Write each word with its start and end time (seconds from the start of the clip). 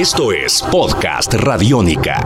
Esto 0.00 0.32
es 0.32 0.62
Podcast 0.62 1.34
Radiónica. 1.34 2.16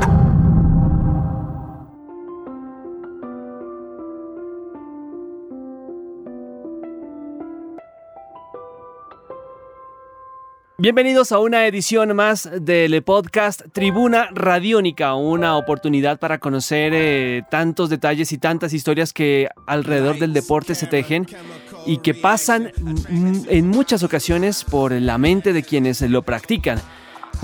Bienvenidos 10.79 11.33
a 11.33 11.41
una 11.41 11.67
edición 11.67 12.15
más 12.15 12.49
del 12.61 13.03
podcast 13.03 13.63
Tribuna 13.73 14.29
Radiónica, 14.33 15.17
una 15.17 15.57
oportunidad 15.57 16.21
para 16.21 16.39
conocer 16.39 16.93
eh, 16.95 17.43
tantos 17.51 17.91
detalles 17.91 18.31
y 18.31 18.39
tantas 18.39 18.73
historias 18.73 19.13
que 19.13 19.49
alrededor 19.67 20.21
del 20.21 20.33
deporte 20.33 20.77
se 20.77 20.87
tejen 20.87 21.27
y 21.87 21.99
que 21.99 22.15
pasan 22.15 22.71
en 23.49 23.67
muchas 23.67 24.05
ocasiones 24.05 24.63
por 24.63 24.93
la 24.93 25.19
mente 25.19 25.53
de 25.53 25.65
quienes 25.65 26.03
lo 26.03 26.23
practican. 26.23 26.81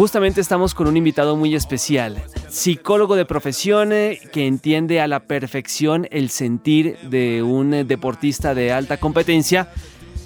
Justamente 0.01 0.41
estamos 0.41 0.75
con 0.75 0.87
un 0.87 0.97
invitado 0.97 1.37
muy 1.37 1.55
especial, 1.55 2.23
psicólogo 2.49 3.17
de 3.17 3.27
profesión 3.27 3.93
eh, 3.93 4.19
que 4.33 4.47
entiende 4.47 4.99
a 5.03 5.07
la 5.07 5.21
perfección 5.21 6.09
el 6.11 6.31
sentir 6.31 6.97
de 7.11 7.43
un 7.43 7.75
eh, 7.75 7.85
deportista 7.85 8.55
de 8.55 8.73
alta 8.73 8.97
competencia 8.97 9.69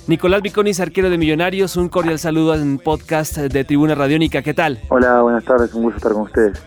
Nicolás 0.07 0.43
Viconis, 0.43 0.79
arquero 0.79 1.11
de 1.11 1.19
Millonarios, 1.19 1.77
un 1.77 1.89
cordial 1.89 2.21
saludo 2.21 2.55
en 2.55 2.79
podcast 2.79 3.37
de 3.37 3.65
Tribuna 3.65 3.97
Radiónica. 3.97 4.43
¿Qué 4.43 4.55
tal? 4.55 4.81
Hola, 4.91 5.23
buenas 5.23 5.45
tardes, 5.45 5.75
un 5.75 5.83
gusto 5.83 5.97
estar 5.97 6.13
con 6.13 6.23
ustedes. 6.23 6.65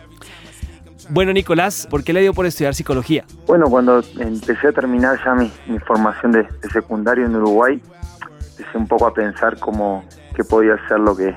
Bueno, 1.08 1.32
Nicolás, 1.32 1.88
¿por 1.90 2.04
qué 2.04 2.12
le 2.12 2.20
dio 2.20 2.34
por 2.34 2.46
estudiar 2.46 2.76
psicología? 2.76 3.24
Bueno, 3.46 3.68
cuando 3.70 4.04
empecé 4.20 4.68
a 4.68 4.74
terminar 4.74 5.18
ya 5.24 5.34
mi, 5.34 5.50
formación 5.80 6.34
de, 6.34 6.46
secundario 6.74 7.26
en 7.26 7.38
Uruguay, 7.38 7.82
empecé 8.58 8.78
un 8.78 8.86
poco 8.86 9.08
a 9.08 9.14
pensar 9.14 9.58
cómo 9.60 10.04
qué 10.36 10.44
podía 10.44 10.76
ser 10.90 11.00
lo 11.00 11.16
que 11.16 11.34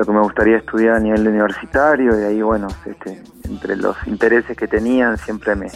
lo 0.00 0.06
que 0.06 0.12
me 0.12 0.20
gustaría 0.20 0.56
estudiar 0.56 0.96
a 0.96 0.98
nivel 0.98 1.28
universitario 1.28 2.18
y 2.18 2.24
ahí 2.24 2.40
bueno, 2.40 2.68
este, 2.86 3.22
entre 3.44 3.76
los 3.76 3.94
intereses 4.06 4.56
que 4.56 4.66
tenían 4.66 5.18
siempre 5.18 5.54
me 5.54 5.66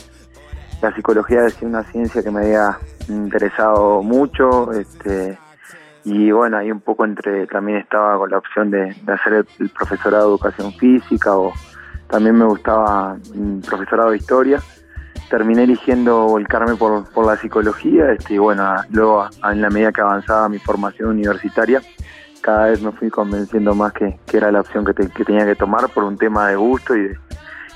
la 0.81 0.95
psicología 0.95 1.45
es 1.45 1.61
una 1.61 1.83
ciencia 1.85 2.23
que 2.23 2.31
me 2.31 2.41
había 2.41 2.79
interesado 3.09 4.03
mucho, 4.03 4.73
este, 4.73 5.39
y 6.05 6.31
bueno, 6.31 6.57
ahí 6.57 6.71
un 6.71 6.81
poco 6.81 7.05
entre, 7.05 7.47
también 7.47 7.79
estaba 7.79 8.17
con 8.17 8.31
la 8.31 8.39
opción 8.39 8.71
de, 8.71 8.97
hacer 9.07 9.47
el, 9.59 9.69
profesorado 9.69 10.25
de 10.25 10.31
educación 10.31 10.73
física 10.73 11.37
o 11.37 11.53
también 12.09 12.37
me 12.37 12.47
gustaba 12.47 13.19
un 13.35 13.61
profesorado 13.61 14.11
de 14.11 14.17
historia. 14.17 14.61
Terminé 15.29 15.65
eligiendo 15.65 16.27
volcarme 16.27 16.77
por, 16.77 17.11
por 17.13 17.27
la 17.27 17.37
psicología 17.37 18.13
este, 18.13 18.35
y 18.35 18.39
bueno, 18.39 18.75
luego 18.91 19.27
en 19.51 19.61
la 19.61 19.69
medida 19.69 19.93
que 19.93 20.01
avanzaba 20.01 20.49
mi 20.49 20.59
formación 20.59 21.11
universitaria, 21.11 21.83
cada 22.45 22.67
vez 22.67 22.83
me 22.83 22.93
fui 22.93 23.09
convenciendo 23.09 23.75
más 23.75 23.95
que, 23.95 24.19
era 24.31 24.53
la 24.53 24.61
opción 24.61 24.85
que, 24.85 24.93
que 24.93 25.25
tenía 25.25 25.47
que 25.47 25.55
tomar 25.55 25.89
por 25.89 26.05
un 26.05 26.19
tema 26.19 26.49
de 26.49 26.57
gusto 26.57 26.95
y 26.95 27.05
de, 27.05 27.19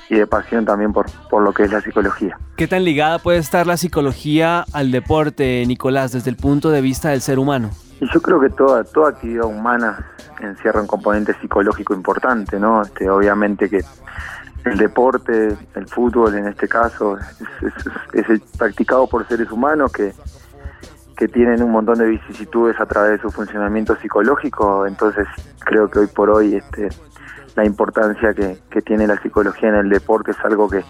y 0.09 0.15
de 0.15 0.27
pasión 0.27 0.63
también 0.63 0.93
por, 0.93 1.07
por 1.27 1.41
lo 1.41 1.51
que 1.53 1.63
es 1.63 1.71
la 1.71 1.81
psicología. 1.81 2.37
¿Qué 2.55 2.67
tan 2.67 2.83
ligada 2.83 3.17
puede 3.17 3.39
estar 3.39 3.65
la 3.65 3.77
psicología 3.77 4.65
al 4.71 4.91
deporte, 4.91 5.63
Nicolás, 5.65 6.11
desde 6.11 6.29
el 6.29 6.35
punto 6.35 6.69
de 6.69 6.81
vista 6.81 7.09
del 7.09 7.21
ser 7.21 7.39
humano? 7.39 7.71
Y 7.99 8.07
yo 8.13 8.21
creo 8.21 8.39
que 8.39 8.51
toda, 8.51 8.83
toda 8.83 9.09
actividad 9.09 9.45
humana 9.45 10.05
encierra 10.39 10.81
un 10.81 10.87
componente 10.87 11.33
psicológico 11.41 11.95
importante, 11.95 12.59
¿no? 12.59 12.83
Este, 12.83 13.09
obviamente 13.09 13.71
que 13.71 13.81
el 14.65 14.77
deporte, 14.77 15.57
el 15.73 15.87
fútbol 15.87 16.35
en 16.35 16.47
este 16.47 16.67
caso, 16.67 17.17
es, 18.13 18.29
es, 18.29 18.41
practicado 18.55 19.07
por 19.07 19.27
seres 19.27 19.49
humanos 19.49 19.91
que, 19.91 20.13
que 21.19 21.27
tienen 21.27 21.61
un 21.61 21.71
montón 21.71 21.97
de 21.97 22.05
vicisitudes 22.05 22.79
a 22.79 22.85
través 22.85 23.11
de 23.11 23.19
su 23.19 23.29
funcionamiento 23.29 23.93
psicológico, 23.97 24.87
entonces 24.87 25.27
creo 25.59 25.89
que 25.89 25.99
hoy 25.99 26.07
por 26.07 26.29
hoy 26.29 26.55
este, 26.55 26.87
la 27.57 27.65
importancia 27.65 28.33
que, 28.33 28.81
tiene 28.83 29.05
la 29.05 29.21
psicología 29.21 29.67
en 29.67 29.75
el 29.75 29.89
deporte 29.89 30.31
es 30.31 30.37
algo 30.45 30.69
que 30.69 30.81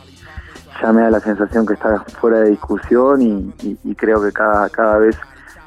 ya 0.80 0.94
me 0.94 1.02
da 1.02 1.10
la 1.10 1.20
sensación 1.20 1.66
que 1.66 1.74
está 1.74 2.02
fuera 2.20 2.42
de 2.42 2.52
discusión 2.52 3.24
y, 3.24 3.96
creo 3.96 4.22
que 4.22 4.32
cada, 4.32 4.70
cada 4.70 5.00
vez 5.00 5.18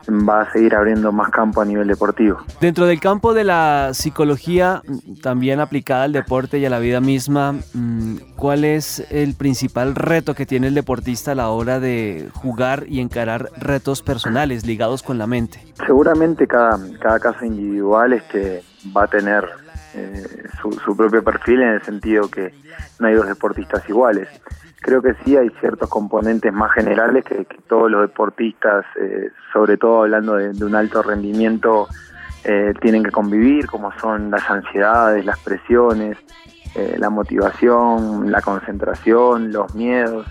va 0.09 0.43
a 0.43 0.53
seguir 0.53 0.75
abriendo 0.75 1.13
más 1.13 1.31
campo 1.31 1.61
a 1.61 1.65
nivel 1.65 1.89
deportivo. 1.89 2.39
Dentro 2.61 2.87
del 2.87 3.01
campo 3.01 3.35
de 3.35 3.45
la 3.45 3.91
psicología, 3.93 4.83
también 5.23 5.61
aplicada 5.61 6.05
al 6.05 6.13
deporte 6.13 6.59
y 6.59 6.67
a 6.67 6.71
la 6.71 6.79
vida 6.79 7.01
misma, 7.01 7.53
mm, 7.75 8.17
¿cuál 8.37 8.65
es 8.65 9.07
el 9.11 9.35
principal 9.35 9.95
reto 9.95 10.35
que 10.35 10.47
tiene 10.47 10.69
el 10.69 10.75
deportista 10.75 11.33
a 11.33 11.35
la 11.35 11.49
hora 11.49 11.81
de 11.81 12.29
jugar 12.35 12.85
y 12.89 13.01
encarar 13.01 13.49
retos 13.57 14.03
personales 14.03 14.67
ligados 14.67 15.03
con 15.03 15.19
la 15.19 15.27
mente? 15.27 15.65
Seguramente 15.87 16.47
cada, 16.47 16.79
cada 17.01 17.19
caso 17.19 17.45
individual 17.45 18.13
este, 18.13 18.63
va 18.97 19.05
a 19.05 19.07
tener 19.07 19.49
eh, 19.95 20.49
su, 20.85 20.97
propio 20.97 21.23
perfil 21.23 21.61
en 21.61 21.69
el 21.69 21.83
sentido 21.83 22.29
que 22.31 22.55
no 22.99 23.09
hay 23.09 23.15
dos 23.15 23.27
deportistas 23.27 23.87
iguales. 23.89 24.29
Creo 24.83 25.01
que 25.01 25.15
sí 25.25 25.37
hay 25.37 25.49
ciertos 25.61 25.89
componentes 25.89 26.53
más 26.53 26.73
generales 26.73 27.25
que, 27.25 27.47
todos 27.69 27.91
los 27.91 28.03
deportistas, 28.03 28.85
eh, 29.01 29.31
sobre 29.53 29.77
todo 29.77 30.03
hablando 30.03 30.35
de, 30.35 30.65
un 30.65 30.75
alto 30.75 31.03
rendimiento, 31.03 31.89
eh, 32.45 32.75
tienen 32.81 33.05
que 33.05 33.11
convivir, 33.11 33.67
como 33.67 33.93
son 33.99 34.31
las 34.31 34.49
ansiedades, 34.51 35.25
las 35.25 35.39
presiones, 35.39 36.19
la 36.97 37.11
motivación, 37.11 38.33
la 38.33 38.41
concentración, 38.41 39.53
los 39.53 39.75
miedos. 39.75 40.27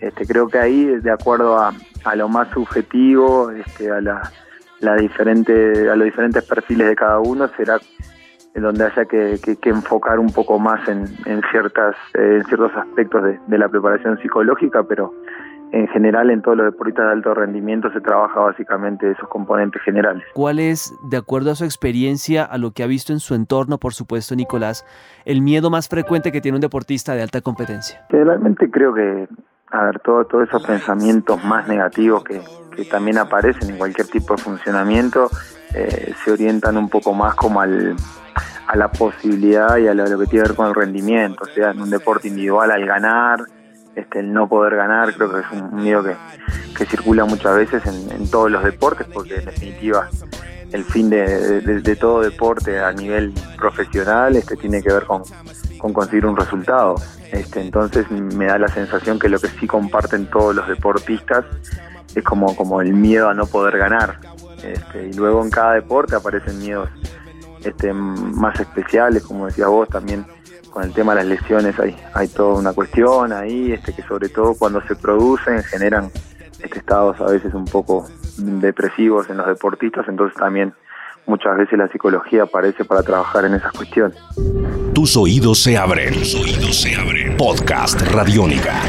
Este, 0.00 0.26
creo 0.26 0.48
que 0.48 0.58
ahí, 0.58 0.84
de 0.84 1.10
acuerdo 1.10 1.58
a, 1.58 1.72
lo 2.14 2.28
más 2.28 2.48
subjetivo, 2.50 3.50
este, 3.52 3.90
a, 3.90 4.00
la, 4.00 4.30
la 4.80 4.96
diferente, 4.96 5.88
a 5.88 5.96
los 5.96 6.04
diferentes 6.04 6.44
perfiles 6.44 6.88
de 6.88 6.96
cada 6.96 7.20
uno, 7.20 7.48
será 7.56 7.78
en 8.54 8.62
donde 8.62 8.84
haya 8.84 9.04
que, 9.04 9.38
enfocar 9.64 10.18
un 10.18 10.32
poco 10.32 10.58
más 10.58 10.88
en, 10.88 11.06
ciertas 11.50 11.96
eh, 12.14 12.36
en 12.36 12.44
ciertos 12.44 12.72
aspectos 12.76 13.22
de, 13.46 13.58
la 13.58 13.68
preparación 13.68 14.18
psicológica, 14.18 14.84
pero 14.84 15.12
en 15.72 15.88
general 15.88 16.30
en 16.30 16.40
todos 16.40 16.56
los 16.56 16.66
deportistas 16.66 17.06
de 17.06 17.12
alto 17.12 17.34
rendimiento 17.34 17.90
se 17.92 18.00
trabaja 18.00 18.38
básicamente 18.38 19.10
esos 19.10 19.28
componentes 19.28 19.82
generales. 19.82 20.22
¿Cuál 20.32 20.60
es, 20.60 20.94
de 21.10 21.16
acuerdo 21.16 21.50
a 21.50 21.56
su 21.56 21.64
experiencia, 21.64 22.44
a 22.44 22.58
lo 22.58 22.70
que 22.70 22.84
ha 22.84 22.86
visto 22.86 23.12
en 23.12 23.18
su 23.18 23.34
entorno, 23.34 23.78
por 23.78 23.92
supuesto, 23.92 24.36
Nicolás, 24.36 24.86
el 25.24 25.42
miedo 25.42 25.70
más 25.70 25.88
frecuente 25.88 26.30
que 26.30 26.40
tiene 26.40 26.58
un 26.58 26.62
deportista 26.62 27.14
de 27.14 27.22
alta 27.22 27.40
competencia? 27.40 28.06
Generalmente 28.08 28.70
creo 28.70 28.94
que, 28.94 29.26
a 29.72 29.84
ver, 29.86 29.98
todos 29.98 30.48
esos 30.48 30.64
pensamientos 30.64 31.44
más 31.44 31.66
negativos 31.66 32.22
que, 32.22 32.40
también 32.90 33.18
aparecen 33.18 33.70
en 33.70 33.78
cualquier 33.78 34.06
tipo 34.08 34.34
de 34.34 34.42
funcionamiento, 34.42 35.28
eh, 35.74 36.14
se 36.24 36.32
orientan 36.32 36.76
un 36.76 36.88
poco 36.88 37.12
más 37.12 37.34
como 37.34 37.60
al 37.60 37.96
a 38.66 38.76
la 38.76 38.90
posibilidad 38.90 39.76
y 39.76 39.88
a 39.88 39.94
lo, 39.94 40.04
que 40.04 40.26
tiene 40.26 40.42
que 40.42 40.48
ver 40.48 40.54
con 40.54 40.68
el 40.68 40.74
rendimiento, 40.74 41.44
o 41.44 41.54
sea, 41.54 41.70
en 41.70 41.80
un 41.80 41.90
deporte 41.90 42.28
individual 42.28 42.70
al 42.70 42.86
ganar, 42.86 43.40
este, 43.94 44.20
el 44.20 44.32
no 44.32 44.48
poder 44.48 44.76
ganar, 44.76 45.14
creo 45.14 45.32
que 45.32 45.40
es 45.40 45.46
un, 45.52 45.76
miedo 45.76 46.02
que, 46.02 46.86
circula 46.86 47.24
muchas 47.24 47.56
veces 47.56 47.82
en, 47.86 48.28
todos 48.30 48.50
los 48.50 48.64
deportes, 48.64 49.06
porque 49.12 49.36
en 49.36 49.44
definitiva 49.44 50.08
el 50.72 50.84
fin 50.84 51.08
de, 51.08 51.96
todo 52.00 52.20
deporte 52.20 52.80
a 52.80 52.90
nivel 52.92 53.32
profesional 53.56 54.34
este, 54.34 54.56
tiene 54.56 54.82
que 54.82 54.92
ver 54.92 55.04
con, 55.04 55.22
conseguir 55.92 56.26
un 56.26 56.36
resultado. 56.36 56.96
Este, 57.30 57.60
entonces 57.60 58.10
me 58.10 58.46
da 58.46 58.58
la 58.58 58.68
sensación 58.68 59.18
que 59.18 59.28
lo 59.28 59.38
que 59.38 59.48
sí 59.48 59.66
comparten 59.66 60.26
todos 60.26 60.54
los 60.54 60.66
deportistas 60.66 61.44
es 62.14 62.24
como, 62.24 62.56
como 62.56 62.80
el 62.80 62.92
miedo 62.92 63.28
a 63.28 63.34
no 63.34 63.46
poder 63.46 63.78
ganar. 63.78 64.18
Este, 64.64 65.08
y 65.08 65.12
luego 65.12 65.42
en 65.42 65.50
cada 65.50 65.74
deporte 65.74 66.16
aparecen 66.16 66.58
miedos 66.58 66.88
este, 67.62 67.92
más 67.92 68.58
especiales, 68.58 69.22
como 69.22 69.46
decías 69.46 69.68
vos 69.68 69.88
también 69.88 70.24
con 70.70 70.82
el 70.82 70.92
tema 70.92 71.14
de 71.14 71.22
las 71.22 71.40
lesiones 71.40 71.78
hay, 71.78 71.96
hay 72.14 72.28
toda 72.28 72.58
una 72.58 72.72
cuestión 72.72 73.32
ahí, 73.32 73.72
este, 73.72 73.94
que 73.94 74.02
sobre 74.02 74.28
todo 74.28 74.54
cuando 74.54 74.82
se 74.88 74.96
producen 74.96 75.62
generan 75.62 76.10
este, 76.60 76.78
estados 76.78 77.20
a 77.20 77.26
veces 77.26 77.54
un 77.54 77.64
poco 77.64 78.06
depresivos 78.38 79.30
en 79.30 79.36
los 79.36 79.46
deportistas, 79.46 80.06
entonces 80.08 80.36
también 80.36 80.74
muchas 81.26 81.56
veces 81.56 81.78
la 81.78 81.88
psicología 81.88 82.42
aparece 82.42 82.84
para 82.84 83.02
trabajar 83.02 83.44
en 83.44 83.54
esas 83.54 83.72
cuestiones. 83.72 84.18
Tus 84.94 85.16
oídos 85.16 85.62
se 85.62 85.76
abren. 85.76 86.12
Tus 86.12 86.34
oídos 86.34 86.80
se 86.80 86.94
abren. 86.94 87.36
Podcast 87.36 88.00
Radiónica. 88.12 88.80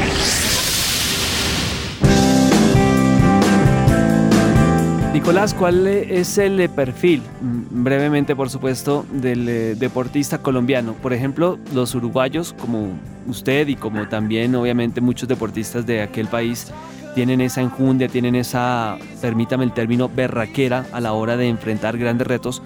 Nicolás, 5.16 5.54
¿cuál 5.54 5.86
es 5.86 6.36
el 6.36 6.68
perfil, 6.68 7.22
mm, 7.40 7.82
brevemente 7.82 8.36
por 8.36 8.50
supuesto, 8.50 9.06
del 9.10 9.48
eh, 9.48 9.74
deportista 9.74 10.42
colombiano? 10.42 10.92
Por 10.92 11.14
ejemplo, 11.14 11.58
los 11.72 11.94
uruguayos, 11.94 12.54
como 12.60 12.90
usted 13.26 13.66
y 13.68 13.76
como 13.76 14.06
también 14.08 14.54
obviamente 14.54 15.00
muchos 15.00 15.26
deportistas 15.26 15.86
de 15.86 16.02
aquel 16.02 16.26
país, 16.26 16.70
tienen 17.14 17.40
esa 17.40 17.62
enjundia, 17.62 18.08
tienen 18.08 18.34
esa, 18.34 18.98
permítame 19.22 19.64
el 19.64 19.72
término, 19.72 20.10
berraquera 20.14 20.84
a 20.92 21.00
la 21.00 21.14
hora 21.14 21.38
de 21.38 21.48
enfrentar 21.48 21.96
grandes 21.96 22.26
retos 22.26 22.62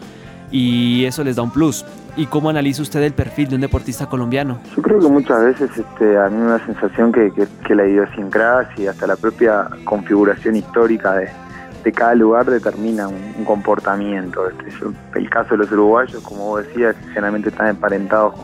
y 0.50 1.04
eso 1.04 1.22
les 1.22 1.36
da 1.36 1.42
un 1.42 1.52
plus. 1.52 1.86
¿Y 2.16 2.26
cómo 2.26 2.50
analiza 2.50 2.82
usted 2.82 3.00
el 3.04 3.12
perfil 3.12 3.48
de 3.50 3.54
un 3.54 3.60
deportista 3.60 4.06
colombiano? 4.06 4.58
Yo 4.74 4.82
creo 4.82 4.98
que 4.98 5.06
muchas 5.08 5.40
veces 5.44 5.70
este, 5.78 6.18
a 6.18 6.28
mí 6.28 6.36
me 6.36 6.46
da 6.46 6.58
la 6.58 6.66
sensación 6.66 7.12
que, 7.12 7.30
que, 7.30 7.46
que 7.64 7.76
la 7.76 7.86
idiosincrasia 7.86 8.84
y 8.84 8.86
hasta 8.88 9.06
la 9.06 9.14
propia 9.14 9.68
configuración 9.84 10.56
histórica 10.56 11.12
de, 11.12 11.28
de 11.84 11.92
cada 11.92 12.14
lugar 12.14 12.46
determina 12.50 13.08
un, 13.08 13.44
comportamiento. 13.44 14.48
Este, 14.48 15.18
el 15.18 15.30
caso 15.30 15.50
de 15.50 15.58
los 15.58 15.72
uruguayos, 15.72 16.22
como 16.22 16.50
vos 16.50 16.66
decías, 16.66 16.94
generalmente 17.08 17.48
están 17.48 17.68
emparentados 17.68 18.34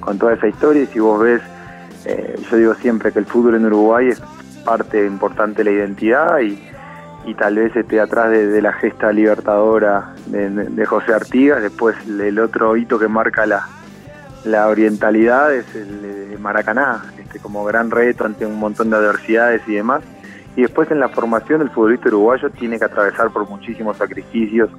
con, 0.00 0.18
toda 0.18 0.34
esa 0.34 0.46
historia. 0.46 0.82
Y 0.82 0.86
si 0.86 1.00
vos 1.00 1.20
ves, 1.20 1.42
eh, 2.04 2.40
yo 2.50 2.56
digo 2.56 2.74
siempre 2.74 3.12
que 3.12 3.18
el 3.18 3.26
fútbol 3.26 3.56
en 3.56 3.66
Uruguay 3.66 4.08
es 4.08 4.22
parte 4.64 5.04
importante 5.06 5.64
de 5.64 5.70
la 5.70 5.76
identidad 5.76 6.40
y, 6.40 6.70
tal 7.38 7.56
vez 7.56 7.74
esté 7.74 8.00
atrás 8.00 8.30
de, 8.30 8.60
la 8.60 8.72
gesta 8.72 9.12
libertadora 9.12 10.14
de, 10.26 10.86
José 10.86 11.14
Artigas, 11.14 11.62
después 11.62 11.96
el 12.06 12.38
otro 12.38 12.76
hito 12.76 12.98
que 12.98 13.08
marca 13.08 13.46
la, 13.46 13.66
la 14.44 14.68
orientalidad 14.68 15.54
es 15.54 15.72
el 15.74 16.30
de 16.30 16.38
Maracaná, 16.38 17.04
este, 17.18 17.38
como 17.38 17.64
gran 17.64 17.90
reto 17.90 18.24
ante 18.24 18.44
un 18.44 18.58
montón 18.58 18.90
de 18.90 18.96
adversidades 18.96 19.62
y 19.68 19.74
demás 19.74 20.02
y 20.56 20.62
después 20.62 20.90
en 20.90 21.00
la 21.00 21.08
formación 21.08 21.62
el 21.62 21.70
futbolista 21.70 22.08
uruguayo 22.08 22.50
tiene 22.50 22.78
que 22.78 22.84
atravesar 22.84 23.30
por 23.30 23.48
muchísimos 23.48 23.96
sacrificios 23.96 24.70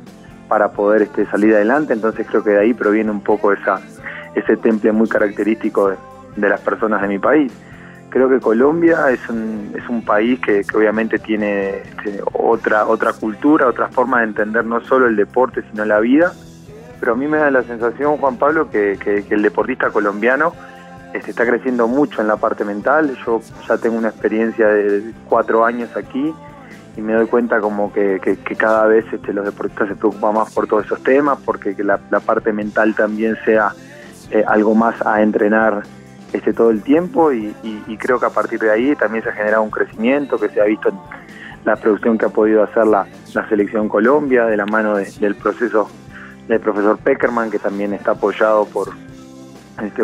para 0.47 0.71
poder 0.71 1.03
este, 1.03 1.25
salir 1.27 1.55
adelante, 1.55 1.93
entonces 1.93 2.27
creo 2.27 2.43
que 2.43 2.51
de 2.51 2.59
ahí 2.59 2.73
proviene 2.73 3.09
un 3.09 3.21
poco 3.21 3.51
esa, 3.51 3.81
ese 4.35 4.57
temple 4.57 4.91
muy 4.91 5.07
característico 5.07 5.89
de, 6.35 6.49
las 6.49 6.61
personas 6.61 7.01
de 7.01 7.07
mi 7.07 7.19
país. 7.19 7.51
Creo 8.09 8.29
que 8.29 8.39
Colombia 8.39 9.09
es 9.09 9.27
un, 9.29 9.73
es 9.75 9.87
un 9.89 10.05
país 10.05 10.39
que, 10.39 10.63
obviamente 10.75 11.17
tiene 11.17 11.77
este, 11.77 12.21
otra, 12.33 12.85
otra 12.85 13.13
cultura, 13.13 13.67
otra 13.67 13.87
forma 13.87 14.19
de 14.19 14.25
entender 14.25 14.65
no 14.65 14.81
solo 14.81 15.07
el 15.07 15.15
deporte, 15.15 15.63
sino 15.71 15.85
la 15.85 15.99
vida, 15.99 16.31
pero 16.99 17.13
a 17.13 17.15
mí 17.15 17.27
me 17.27 17.37
da 17.37 17.49
la 17.49 17.63
sensación, 17.63 18.17
Juan 18.17 18.37
Pablo, 18.37 18.69
que, 18.69 18.99
que 18.99 19.25
el 19.33 19.41
deportista 19.41 19.89
colombiano 19.89 20.53
se 21.21 21.31
está 21.31 21.45
creciendo 21.45 21.87
mucho 21.87 22.21
en 22.21 22.27
la 22.27 22.37
parte 22.37 22.65
mental. 22.65 23.15
Yo 23.25 23.41
ya 23.67 23.77
tengo 23.77 23.97
una 23.97 24.09
experiencia 24.09 24.67
de 24.67 25.13
cuatro 25.29 25.65
años 25.65 25.95
aquí 25.95 26.33
y 26.95 27.01
me 27.01 27.13
doy 27.13 27.25
cuenta 27.27 27.59
como 27.59 27.91
que, 27.91 28.19
cada 28.57 28.85
vez 28.87 29.05
este, 29.11 29.33
los 29.33 29.45
deportistas 29.45 29.89
se 29.89 29.95
preocupan 29.95 30.35
más 30.35 30.53
por 30.53 30.67
todos 30.67 30.85
esos 30.85 31.01
temas, 31.03 31.39
porque 31.43 31.75
la, 31.83 31.97
parte 32.19 32.53
mental 32.53 32.95
también 32.95 33.35
sea 33.45 33.73
eh, 34.31 34.43
algo 34.47 34.75
más 34.75 35.01
a 35.05 35.21
entrenar 35.21 35.83
este, 36.33 36.53
todo 36.53 36.69
el 36.69 36.81
tiempo 36.81 37.31
y, 37.31 37.53
creo 37.99 38.19
que 38.19 38.25
a 38.25 38.29
partir 38.29 38.59
de 38.59 38.71
ahí 38.71 38.95
también 38.95 39.23
se 39.23 39.29
ha 39.29 39.33
generado 39.33 39.63
un 39.63 39.71
crecimiento 39.71 40.37
que 40.37 40.49
se 40.49 40.59
ha 40.59 40.65
visto 40.65 40.89
en 40.89 40.95
la 41.63 41.75
producción 41.77 42.17
que 42.17 42.25
ha 42.25 42.29
podido 42.29 42.63
hacer 42.63 42.85
la, 42.85 43.07
selección 43.49 43.87
Colombia 43.87 44.45
de 44.45 44.57
la 44.57 44.65
mano 44.65 44.95
del 44.95 45.35
proceso 45.35 45.89
del 46.47 46.59
profesor 46.59 46.97
Peckerman 46.97 47.49
que 47.49 47.57
también 47.57 47.93
está 47.93 48.11
apoyado 48.11 48.65
por, 48.65 48.89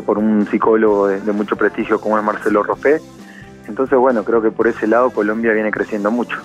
por 0.06 0.18
un 0.18 0.48
psicólogo 0.48 1.08
de, 1.08 1.32
mucho 1.32 1.56
prestigio 1.56 2.00
como 2.00 2.18
es 2.18 2.24
Marcelo 2.24 2.64
Rofé. 2.64 3.02
Entonces, 3.68 3.98
bueno, 3.98 4.24
creo 4.24 4.42
que 4.42 4.52
por 4.52 4.68
ese 4.68 4.88
lado 4.88 5.12
Colombia 5.12 5.54
viene 5.54 5.72
creciendo 5.72 6.12
mucho. 6.12 6.38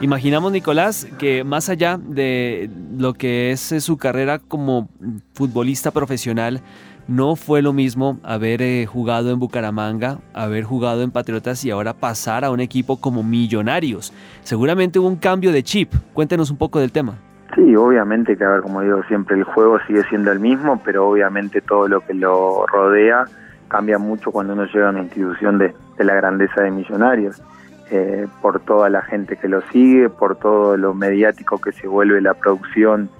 Imaginamos, 0.00 0.50
Nicolás, 0.50 1.06
que 1.18 1.44
más 1.44 1.68
allá 1.68 1.96
de 1.96 2.68
lo 2.98 3.14
que 3.14 3.52
es 3.52 3.70
eh, 3.70 3.80
su 3.80 3.98
carrera 3.98 4.40
como 4.40 4.88
futbolista 5.32 5.92
profesional, 5.92 6.60
no 7.06 7.36
fue 7.36 7.62
lo 7.62 7.72
mismo 7.72 8.18
haber 8.22 8.62
eh, 8.62 8.86
jugado 8.86 9.30
en 9.30 9.38
Bucaramanga, 9.38 10.18
haber 10.34 10.64
jugado 10.64 11.02
en 11.02 11.10
Patriotas 11.10 11.64
y 11.64 11.70
ahora 11.70 11.94
pasar 11.94 12.44
a 12.44 12.50
un 12.50 12.60
equipo 12.60 13.00
como 13.00 13.22
Millonarios. 13.22 14.12
Seguramente 14.42 14.98
hubo 14.98 15.08
un 15.08 15.16
cambio 15.16 15.52
de 15.52 15.62
chip. 15.62 15.92
Cuéntenos 16.12 16.50
un 16.50 16.56
poco 16.56 16.80
del 16.80 16.90
tema. 16.90 17.18
Sí, 17.54 17.76
obviamente 17.76 18.36
que, 18.36 18.44
a 18.44 18.48
ver, 18.48 18.62
como 18.62 18.80
digo 18.80 19.02
siempre, 19.04 19.36
el 19.36 19.44
juego 19.44 19.78
sigue 19.86 20.02
siendo 20.04 20.32
el 20.32 20.40
mismo, 20.40 20.80
pero 20.82 21.08
obviamente 21.08 21.60
todo 21.60 21.86
lo 21.86 22.00
que 22.00 22.14
lo 22.14 22.66
rodea 22.66 23.26
cambia 23.68 23.98
mucho 23.98 24.30
cuando 24.30 24.54
uno 24.54 24.64
llega 24.66 24.86
a 24.86 24.90
una 24.90 25.00
institución 25.00 25.58
de, 25.58 25.74
la 25.98 26.14
grandeza 26.14 26.62
de 26.62 26.70
Millonarios, 26.70 27.42
eh, 27.90 28.26
por 28.40 28.60
toda 28.60 28.88
la 28.88 29.02
gente 29.02 29.36
que 29.36 29.48
lo 29.48 29.60
sigue, 29.70 30.08
por 30.08 30.36
todo 30.36 30.76
lo 30.76 30.94
mediático 30.94 31.60
que 31.60 31.72
se 31.72 31.86
vuelve 31.86 32.20
la 32.20 32.34
producción 32.34 33.10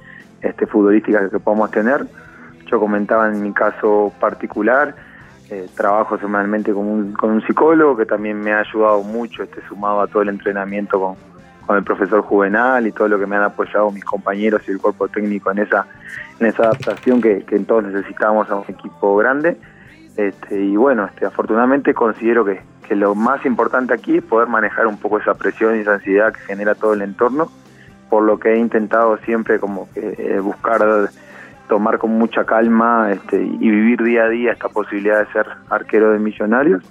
este, 0.40 0.66
futbolística 0.66 1.28
que 1.28 1.38
podemos 1.38 1.70
tener. 1.70 2.06
Yo 2.66 2.80
comentaba 2.80 3.28
en 3.28 3.42
mi 3.42 3.52
caso 3.52 4.12
particular, 4.18 4.94
eh, 5.50 5.68
trabajo 5.76 6.18
semanalmente 6.18 6.72
con 6.72 6.86
un, 6.86 7.12
con 7.12 7.30
un 7.30 7.42
psicólogo 7.46 7.96
que 7.98 8.06
también 8.06 8.40
me 8.40 8.52
ha 8.52 8.60
ayudado 8.60 9.02
mucho, 9.02 9.42
este, 9.42 9.60
sumado 9.68 10.00
a 10.00 10.06
todo 10.06 10.22
el 10.22 10.30
entrenamiento 10.30 10.98
con, 10.98 11.31
con 11.66 11.76
el 11.76 11.84
profesor 11.84 12.22
Juvenal 12.22 12.86
y 12.86 12.92
todo 12.92 13.08
lo 13.08 13.18
que 13.18 13.26
me 13.26 13.36
han 13.36 13.42
apoyado 13.42 13.90
mis 13.90 14.04
compañeros 14.04 14.62
y 14.66 14.72
el 14.72 14.78
cuerpo 14.78 15.08
técnico 15.08 15.50
en 15.50 15.58
esa, 15.58 15.86
en 16.40 16.46
esa 16.46 16.64
adaptación 16.64 17.20
que, 17.20 17.44
que 17.44 17.58
todos 17.60 17.84
necesitamos 17.84 18.50
a 18.50 18.56
un 18.56 18.64
equipo 18.68 19.16
grande. 19.16 19.56
Este, 20.16 20.60
y 20.60 20.76
bueno, 20.76 21.06
este, 21.06 21.24
afortunadamente 21.24 21.94
considero 21.94 22.44
que, 22.44 22.60
que 22.86 22.94
lo 22.96 23.14
más 23.14 23.44
importante 23.46 23.94
aquí 23.94 24.18
es 24.18 24.24
poder 24.24 24.48
manejar 24.48 24.86
un 24.86 24.98
poco 24.98 25.18
esa 25.18 25.34
presión 25.34 25.76
y 25.76 25.80
esa 25.80 25.94
ansiedad 25.94 26.32
que 26.32 26.40
genera 26.40 26.74
todo 26.74 26.92
el 26.92 27.02
entorno, 27.02 27.50
por 28.10 28.22
lo 28.24 28.38
que 28.38 28.52
he 28.52 28.58
intentado 28.58 29.16
siempre 29.18 29.58
como 29.58 29.88
que 29.92 30.14
eh, 30.18 30.40
buscar 30.40 30.82
tomar 31.68 31.96
con 31.98 32.10
mucha 32.10 32.44
calma 32.44 33.12
este, 33.12 33.40
y 33.40 33.70
vivir 33.70 34.02
día 34.02 34.24
a 34.24 34.28
día 34.28 34.52
esta 34.52 34.68
posibilidad 34.68 35.20
de 35.20 35.32
ser 35.32 35.46
arquero 35.70 36.10
de 36.10 36.18
millonarios 36.18 36.82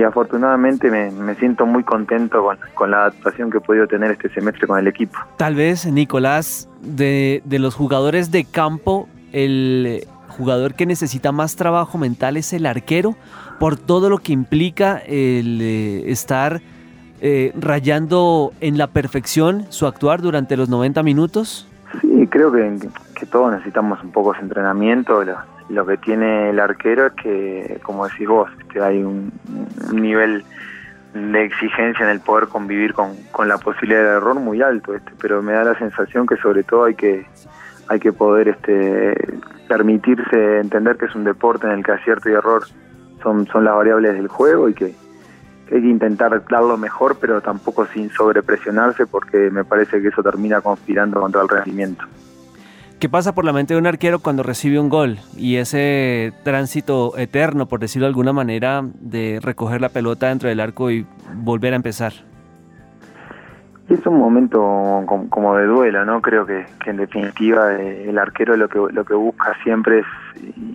y 0.00 0.02
afortunadamente 0.02 0.90
me, 0.90 1.34
siento 1.34 1.66
muy 1.66 1.84
contento 1.84 2.48
con, 2.72 2.90
la 2.90 3.00
adaptación 3.02 3.50
que 3.50 3.58
he 3.58 3.60
podido 3.60 3.86
tener 3.86 4.10
este 4.12 4.30
semestre 4.30 4.66
con 4.66 4.78
el 4.78 4.86
equipo. 4.86 5.18
Tal 5.36 5.54
vez, 5.54 5.84
Nicolás, 5.84 6.70
de, 6.80 7.42
los 7.46 7.74
jugadores 7.74 8.30
de 8.30 8.44
campo, 8.44 9.10
el 9.32 10.06
jugador 10.28 10.72
que 10.72 10.86
necesita 10.86 11.32
más 11.32 11.54
trabajo 11.54 11.98
mental 11.98 12.38
es 12.38 12.54
el 12.54 12.64
arquero, 12.64 13.14
por 13.58 13.76
todo 13.76 14.08
lo 14.08 14.16
que 14.16 14.32
implica 14.32 14.96
el 15.04 15.60
eh, 15.60 16.10
estar 16.10 16.62
eh, 17.20 17.52
rayando 17.60 18.52
en 18.62 18.78
la 18.78 18.86
perfección 18.86 19.66
su 19.68 19.86
actuar 19.86 20.22
durante 20.22 20.56
los 20.56 20.70
90 20.70 21.02
minutos. 21.02 21.68
Sí, 22.00 22.26
creo 22.30 22.50
que, 22.50 22.88
que 23.14 23.26
todos 23.26 23.52
necesitamos 23.52 24.02
un 24.02 24.12
poco 24.12 24.32
de 24.32 24.38
entrenamiento. 24.38 25.22
Lo 25.70 25.86
que 25.86 25.96
tiene 25.96 26.50
el 26.50 26.60
arquero 26.60 27.06
es 27.06 27.12
que, 27.14 27.80
como 27.82 28.08
decís 28.08 28.28
vos, 28.28 28.50
este, 28.60 28.82
hay 28.82 29.02
un, 29.02 29.32
nivel 29.92 30.44
de 31.14 31.44
exigencia 31.44 32.04
en 32.04 32.10
el 32.10 32.20
poder 32.20 32.48
convivir 32.48 32.92
con, 32.92 33.16
la 33.48 33.58
posibilidad 33.58 34.02
de 34.02 34.08
error 34.16 34.34
muy 34.38 34.62
alto, 34.62 34.94
este, 34.94 35.12
pero 35.20 35.42
me 35.42 35.52
da 35.52 35.64
la 35.64 35.78
sensación 35.78 36.26
que 36.26 36.36
sobre 36.36 36.62
todo 36.62 36.84
hay 36.84 36.94
que 36.94 37.26
hay 37.88 37.98
que 37.98 38.12
poder 38.12 38.46
este, 38.46 39.14
permitirse 39.66 40.60
entender 40.60 40.96
que 40.96 41.06
es 41.06 41.14
un 41.16 41.24
deporte 41.24 41.66
en 41.66 41.72
el 41.72 41.84
que 41.84 41.90
acierto 41.90 42.30
y 42.30 42.34
error 42.34 42.62
son, 43.20 43.48
son 43.48 43.64
las 43.64 43.74
variables 43.74 44.14
del 44.14 44.28
juego 44.28 44.68
y 44.68 44.74
que, 44.74 44.94
hay 45.72 45.80
que 45.80 45.88
intentar 45.88 46.42
darlo 46.48 46.76
mejor, 46.76 47.18
pero 47.20 47.40
tampoco 47.40 47.86
sin 47.86 48.10
sobrepresionarse 48.10 49.06
porque 49.06 49.50
me 49.50 49.64
parece 49.64 50.02
que 50.02 50.08
eso 50.08 50.22
termina 50.22 50.60
conspirando 50.60 51.20
contra 51.20 51.42
el 51.42 51.48
rendimiento. 51.48 52.04
¿Qué 53.00 53.08
pasa 53.08 53.34
por 53.34 53.46
la 53.46 53.54
mente 53.54 53.72
de 53.72 53.80
un 53.80 53.86
arquero 53.86 54.18
cuando 54.18 54.42
recibe 54.42 54.78
un 54.78 54.90
gol 54.90 55.16
y 55.34 55.56
ese 55.56 56.34
tránsito 56.42 57.16
eterno, 57.16 57.64
por 57.64 57.80
decirlo 57.80 58.04
de 58.04 58.10
alguna 58.10 58.34
manera, 58.34 58.82
de 59.00 59.40
recoger 59.42 59.80
la 59.80 59.88
pelota 59.88 60.28
dentro 60.28 60.50
del 60.50 60.60
arco 60.60 60.90
y 60.90 61.06
volver 61.34 61.72
a 61.72 61.76
empezar? 61.76 62.12
Es 63.88 64.06
un 64.06 64.18
momento 64.18 64.60
como 65.30 65.56
de 65.56 65.64
duelo, 65.64 66.04
¿no? 66.04 66.20
Creo 66.20 66.44
que, 66.44 66.66
en 66.84 66.98
definitiva 66.98 67.72
eh, 67.72 68.10
el 68.10 68.18
arquero 68.18 68.54
lo 68.58 68.68
que, 68.68 68.78
lo 68.92 69.02
que 69.06 69.14
busca 69.14 69.54
siempre 69.62 70.00
es 70.00 70.06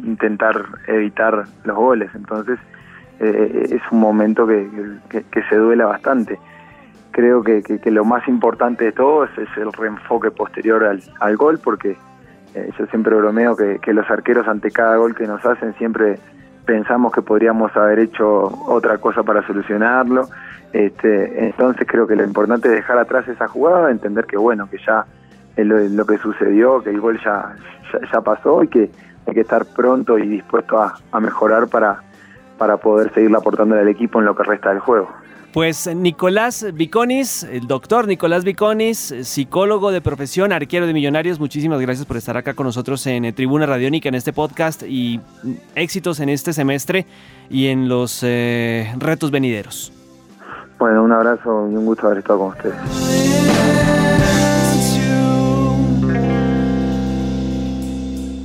intentar 0.04 0.66
evitar 0.88 1.44
los 1.64 1.76
goles, 1.78 2.10
entonces 2.16 2.58
eh, 3.20 3.68
es 3.70 3.82
un 3.92 4.00
momento 4.00 4.48
que, 4.48 5.44
se 5.48 5.56
duela 5.56 5.86
bastante. 5.86 6.40
Creo 7.12 7.44
que, 7.44 7.80
lo 7.92 8.04
más 8.04 8.28
importante 8.28 8.86
de 8.86 8.94
todo 8.94 9.26
es, 9.26 9.30
el 9.58 9.72
reenfoque 9.72 10.32
posterior 10.32 10.84
al, 10.86 11.04
al 11.20 11.38
gol, 11.38 11.60
porque 11.64 11.96
eh, 12.56 12.72
yo 12.80 12.86
siempre 12.88 13.14
bromeo 13.16 13.56
que, 13.56 13.94
los 13.94 14.10
arqueros 14.10 14.48
ante 14.48 14.72
cada 14.72 14.96
gol 14.96 15.14
que 15.14 15.28
nos 15.28 15.46
hacen 15.46 15.74
siempre 15.76 16.18
pensamos 16.66 17.12
que 17.14 17.22
podríamos 17.22 17.76
haber 17.76 18.00
hecho 18.00 18.46
otra 18.68 18.98
cosa 18.98 19.24
para 19.24 19.46
solucionarlo. 19.46 20.30
Este, 20.72 21.46
entonces 21.46 21.86
creo 21.88 22.08
que 22.08 22.16
lo 22.16 22.24
importante 22.24 22.70
es 22.70 22.76
dejar 22.76 22.98
atrás 22.98 23.28
esa 23.28 23.48
jugada, 23.50 23.92
entender 23.92 24.26
que 24.26 24.38
bueno, 24.38 24.70
que 24.70 24.78
ya 24.86 25.06
lo, 25.58 26.06
que 26.06 26.18
sucedió, 26.18 26.82
que 26.82 26.92
el 26.92 27.02
gol 27.02 27.20
ya, 27.24 27.56
ya, 28.12 28.22
pasó 28.22 28.64
y 28.64 28.70
que 28.70 28.90
hay 29.28 29.34
que 29.34 29.42
estar 29.42 29.66
pronto 29.66 30.18
y 30.18 30.28
dispuesto 30.28 30.82
a, 30.82 30.96
a 31.12 31.20
mejorar 31.20 31.68
para, 31.68 32.02
para 32.58 32.78
poder 32.78 33.14
seguir 33.14 33.36
aportando 33.36 33.76
al 33.76 33.88
equipo 33.88 34.20
en 34.20 34.26
lo 34.26 34.36
que 34.36 34.44
resta 34.44 34.70
del 34.70 34.80
juego. 34.80 35.10
Pues 35.56 35.88
Nicolás 35.88 36.66
Viconis, 36.74 37.44
el 37.44 37.66
doctor 37.66 38.10
Nicolás 38.10 38.44
Viconis, 38.44 39.16
psicólogo 39.22 39.90
de 39.90 40.02
profesión, 40.02 40.52
arquero 40.52 40.86
de 40.86 40.92
millonarios, 40.92 41.40
muchísimas 41.40 41.80
gracias 41.80 42.06
por 42.06 42.18
estar 42.18 42.36
acá 42.36 42.54
con 42.54 42.66
nosotros 42.66 43.08
en 43.08 43.24
eh, 43.24 43.32
Tribuna 43.32 43.66
Radiónica 43.66 44.10
en 44.10 44.16
este 44.16 44.34
podcast 44.34 44.84
y 44.84 45.22
mm, 45.44 45.52
éxitos 45.76 46.20
en 46.20 46.28
este 46.28 46.52
semestre 46.52 47.06
y 47.50 47.68
en 47.68 47.88
los 47.88 48.20
eh, 48.24 48.94
retos 48.98 49.32
venideros. 49.32 49.94
Bueno, 50.78 51.02
un 51.02 51.14
abrazo 51.14 51.70
y 51.72 51.76
un 51.78 51.86
gusto 51.86 52.08
haber 52.08 52.18
estado 52.18 52.40
con 52.40 52.50
ustedes. 52.50 52.76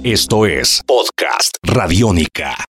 Esto 0.05 0.47
es 0.47 0.81
Podcast 0.87 1.57
Radiónica. 1.65 2.71